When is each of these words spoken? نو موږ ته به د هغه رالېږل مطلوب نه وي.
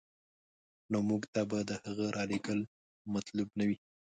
نو 0.91 0.97
موږ 1.07 1.23
ته 1.33 1.41
به 1.49 1.59
د 1.69 1.71
هغه 1.83 2.05
رالېږل 2.15 2.59
مطلوب 3.13 3.49
نه 3.59 3.63
وي. 3.67 3.77